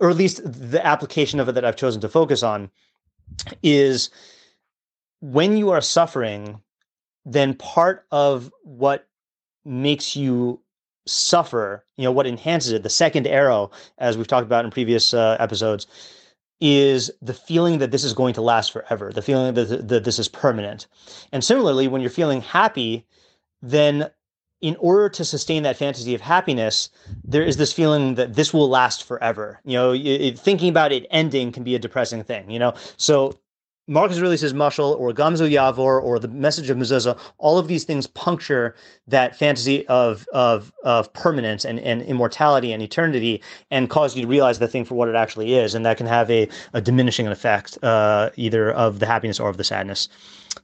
or 0.00 0.10
at 0.10 0.16
least 0.16 0.40
the 0.44 0.84
application 0.84 1.40
of 1.40 1.48
it 1.48 1.52
that 1.52 1.64
I've 1.64 1.76
chosen 1.76 2.00
to 2.00 2.08
focus 2.08 2.42
on, 2.42 2.70
is 3.62 4.10
when 5.20 5.56
you 5.56 5.70
are 5.70 5.80
suffering, 5.80 6.60
then 7.24 7.54
part 7.54 8.06
of 8.10 8.52
what 8.62 9.06
makes 9.64 10.16
you 10.16 10.60
suffer, 11.06 11.84
you 11.96 12.04
know, 12.04 12.12
what 12.12 12.26
enhances 12.26 12.72
it, 12.72 12.82
the 12.82 12.90
second 12.90 13.26
arrow, 13.26 13.70
as 13.98 14.16
we've 14.16 14.26
talked 14.26 14.46
about 14.46 14.64
in 14.64 14.70
previous 14.70 15.12
uh, 15.12 15.36
episodes, 15.38 15.86
is 16.60 17.10
the 17.22 17.34
feeling 17.34 17.78
that 17.78 17.90
this 17.90 18.04
is 18.04 18.12
going 18.12 18.34
to 18.34 18.42
last 18.42 18.72
forever, 18.72 19.12
the 19.12 19.22
feeling 19.22 19.54
that, 19.54 19.88
that 19.88 20.04
this 20.04 20.18
is 20.18 20.28
permanent. 20.28 20.86
And 21.32 21.42
similarly, 21.42 21.88
when 21.88 22.00
you're 22.00 22.10
feeling 22.10 22.42
happy, 22.42 23.06
then 23.62 24.10
in 24.60 24.76
order 24.76 25.08
to 25.08 25.24
sustain 25.24 25.62
that 25.62 25.76
fantasy 25.76 26.14
of 26.14 26.20
happiness, 26.20 26.90
there 27.24 27.42
is 27.42 27.56
this 27.56 27.72
feeling 27.72 28.14
that 28.16 28.34
this 28.34 28.52
will 28.52 28.68
last 28.68 29.04
forever. 29.04 29.60
You 29.64 29.74
know, 29.74 29.92
it, 29.92 30.38
thinking 30.38 30.68
about 30.68 30.92
it 30.92 31.06
ending 31.10 31.52
can 31.52 31.64
be 31.64 31.74
a 31.74 31.78
depressing 31.78 32.22
thing. 32.24 32.50
You 32.50 32.58
know, 32.58 32.74
so 32.96 33.38
Marcus 33.90 34.18
Aurelius' 34.18 34.52
mashal 34.52 34.96
or 35.00 35.12
Gamzo 35.12 35.50
Yavor 35.50 36.00
or 36.00 36.18
the 36.18 36.28
message 36.28 36.70
of 36.70 36.76
Mezuzah, 36.76 37.18
all 37.38 37.58
of 37.58 37.66
these 37.66 37.84
things 37.84 38.06
puncture 38.06 38.76
that 39.08 39.34
fantasy 39.34 39.86
of 39.88 40.28
of 40.32 40.72
of 40.84 41.12
permanence 41.14 41.64
and, 41.64 41.80
and 41.80 42.02
immortality 42.02 42.72
and 42.72 42.82
eternity 42.82 43.42
and 43.70 43.88
cause 43.90 44.14
you 44.14 44.22
to 44.22 44.28
realize 44.28 44.58
the 44.58 44.68
thing 44.68 44.84
for 44.84 44.94
what 44.94 45.08
it 45.08 45.16
actually 45.16 45.54
is. 45.54 45.74
And 45.74 45.84
that 45.86 45.96
can 45.96 46.06
have 46.06 46.30
a, 46.30 46.48
a 46.74 46.80
diminishing 46.80 47.26
effect 47.26 47.82
uh, 47.82 48.30
either 48.36 48.70
of 48.72 49.00
the 49.00 49.06
happiness 49.06 49.40
or 49.40 49.48
of 49.48 49.56
the 49.56 49.64
sadness. 49.64 50.08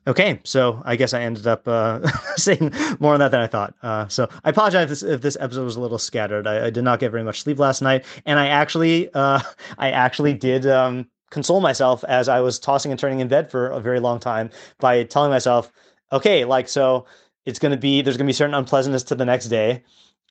Okay, 0.07 0.41
so 0.45 0.83
I 0.85 0.97
guess 0.97 1.15
I 1.15 1.23
ended 1.23 1.47
up 1.47 1.67
uh, 1.67 2.07
saying 2.37 2.73
more 3.01 3.15
on 3.15 3.21
that 3.21 3.31
than 3.31 3.41
I 3.41 3.47
thought. 3.47 3.75
Uh, 3.83 4.09
so 4.09 4.29
I 4.45 4.51
apologize 4.51 4.85
if 4.85 4.89
this, 4.89 5.03
if 5.03 5.21
this, 5.21 5.37
episode 5.41 5.65
was 5.65 5.77
a 5.77 5.81
little 5.81 5.99
scattered. 5.99 6.47
I, 6.47 6.67
I, 6.67 6.71
did 6.71 6.85
not 6.85 7.01
get 7.01 7.11
very 7.11 7.23
much 7.23 7.43
sleep 7.43 7.59
last 7.59 7.83
night, 7.83 8.05
and 8.25 8.39
I 8.39 8.47
actually, 8.47 9.13
uh, 9.15 9.41
I 9.79 9.91
actually 9.91 10.35
did 10.35 10.67
um, 10.67 11.09
console 11.31 11.61
myself 11.61 12.05
as 12.05 12.29
I 12.29 12.41
was 12.41 12.59
tossing 12.59 12.91
and 12.91 12.99
turning 12.99 13.21
in 13.21 13.29
bed 13.29 13.51
for 13.51 13.69
a 13.69 13.81
very 13.81 14.01
long 14.01 14.19
time 14.19 14.51
by 14.79 15.05
telling 15.05 15.31
myself, 15.31 15.73
okay, 16.13 16.45
like 16.45 16.69
so 16.69 17.07
it's 17.45 17.59
going 17.59 17.73
to 17.73 17.79
be 17.79 18.03
there's 18.03 18.17
going 18.17 18.27
to 18.27 18.31
be 18.31 18.35
certain 18.35 18.55
unpleasantness 18.55 19.03
to 19.05 19.15
the 19.15 19.25
next 19.25 19.47
day 19.47 19.83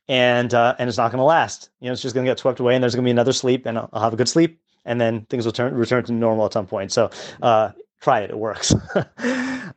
and 0.07 0.53
uh, 0.53 0.75
and 0.79 0.87
it's 0.87 0.97
not 0.97 1.11
going 1.11 1.19
to 1.19 1.25
last. 1.25 1.69
You 1.79 1.87
know, 1.87 1.93
it's 1.93 2.01
just 2.01 2.15
going 2.15 2.25
to 2.25 2.31
get 2.31 2.39
swept 2.39 2.59
away 2.59 2.75
and 2.75 2.83
there's 2.83 2.95
going 2.95 3.03
to 3.03 3.07
be 3.07 3.11
another 3.11 3.33
sleep 3.33 3.65
and 3.65 3.77
I'll, 3.77 3.89
I'll, 3.93 4.01
have 4.01 4.13
a 4.13 4.17
good 4.17 4.29
sleep 4.29 4.59
and 4.85 5.01
then 5.01 5.25
things 5.25 5.45
will 5.45 5.51
turn 5.51 5.73
return 5.73 6.03
to 6.05 6.13
normal 6.13 6.45
at 6.45 6.53
some 6.53 6.67
point. 6.67 6.91
So, 6.91 7.09
uh, 7.41 7.71
try 8.05 8.19
it. 8.19 8.29
It 8.29 8.37
works. 8.37 8.71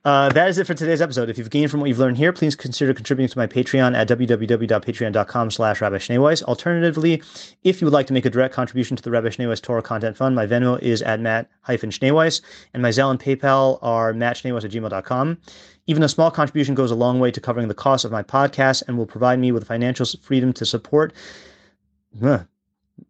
uh, 0.05 0.29
that 0.29 0.49
is 0.51 0.59
it 0.59 0.67
for 0.67 0.75
today's 0.75 1.01
episode. 1.01 1.31
If 1.31 1.39
you've 1.39 1.49
gained 1.49 1.71
from 1.71 1.81
what 1.81 1.89
you've 1.89 1.99
learned 1.99 2.19
here, 2.19 2.31
please 2.31 2.55
consider 2.55 2.93
contributing 2.93 3.33
to 3.33 3.39
my 3.39 3.47
Patreon 3.47 3.97
at 3.97 4.07
www.patreon.com 4.07 5.51
slash 5.51 5.81
Rabbi 5.81 5.97
Schneeweiss. 5.97 6.43
Alternatively, 6.43 7.23
if 7.65 7.81
you 7.81 7.87
would 7.87 7.95
like 7.95 8.07
to 8.09 8.13
make 8.13 8.27
a 8.27 8.31
direct 8.31 8.55
contribution 8.55 8.99
to 8.99 9.03
the 9.03 9.11
Rabbi 9.11 9.29
Schneeweiss 9.29 9.63
Torah 9.63 9.81
Content 9.81 10.15
Fund, 10.15 10.37
my 10.37 10.47
Venmo 10.47 10.79
is 10.83 11.01
at 11.01 11.21
Matt-Schneeweiss, 11.21 12.43
and 12.75 12.83
my 12.83 12.91
Zelle 12.91 13.11
and 13.11 13.19
PayPal 13.19 13.79
are 13.81 14.13
mattschneeweiss 14.13 14.65
at 14.65 14.73
gmail.com. 14.73 15.39
Even 15.87 16.03
a 16.03 16.09
small 16.09 16.31
contribution 16.31 16.75
goes 16.75 16.91
a 16.91 16.95
long 16.95 17.21
way 17.21 17.31
to 17.31 17.41
covering 17.41 17.69
the 17.69 17.75
cost 17.75 18.05
of 18.05 18.13
my 18.13 18.23
podcast 18.23 18.83
and 18.87 18.99
will 18.99 19.07
provide 19.07 19.39
me 19.39 19.53
with 19.53 19.67
financial 19.67 20.05
freedom 20.21 20.53
to 20.53 20.67
support. 20.67 21.15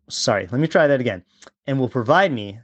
Sorry, 0.09 0.47
let 0.53 0.61
me 0.61 0.69
try 0.69 0.87
that 0.87 1.01
again. 1.01 1.25
And 1.67 1.81
will 1.81 1.89
provide 1.89 2.33
me 2.33 2.61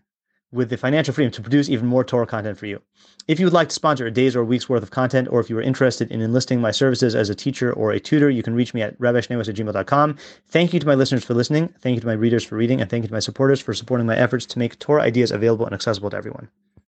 with 0.55 0.71
the 0.71 0.77
financial 0.77 1.13
freedom 1.13 1.33
to 1.33 1.43
produce 1.43 1.69
even 1.69 1.87
more 1.87 2.05
Torah 2.05 2.27
content 2.27 2.57
for 2.57 2.67
you. 2.67 2.81
If 3.27 3.41
you 3.41 3.47
would 3.47 3.53
like 3.53 3.69
to 3.71 3.75
sponsor 3.75 4.07
a 4.07 4.11
day's 4.11 4.37
or 4.37 4.45
week's 4.45 4.69
worth 4.69 4.83
of 4.83 4.91
content, 4.91 5.29
or 5.31 5.41
if 5.41 5.51
you 5.51 5.59
are 5.59 5.63
interested 5.63 6.11
in 6.13 6.21
enlisting 6.21 6.61
my 6.61 6.71
services 6.71 7.15
as 7.15 7.29
a 7.29 7.35
teacher 7.35 7.73
or 7.73 7.91
a 7.91 7.99
tutor, 7.99 8.31
you 8.31 8.43
can 8.43 8.55
reach 8.55 8.73
me 8.73 8.83
at 8.83 8.99
rabbischneeweiss 8.99 9.49
at 9.49 9.57
gmail.com. 9.57 10.17
Thank 10.49 10.73
you 10.73 10.81
to 10.81 10.87
my 10.87 10.95
listeners 10.95 11.25
for 11.25 11.35
listening. 11.35 11.69
Thank 11.81 11.95
you 11.95 12.01
to 12.01 12.07
my 12.07 12.13
readers 12.13 12.45
for 12.45 12.57
reading. 12.57 12.81
And 12.81 12.89
thank 12.89 13.03
you 13.03 13.09
to 13.09 13.15
my 13.15 13.21
supporters 13.21 13.61
for 13.61 13.75
supporting 13.75 14.07
my 14.07 14.17
efforts 14.17 14.47
to 14.47 14.59
make 14.59 14.79
Torah 14.79 15.03
ideas 15.03 15.33
available 15.33 15.67
and 15.67 15.75
accessible 15.75 16.11
to 16.11 16.17
everyone. 16.17 16.49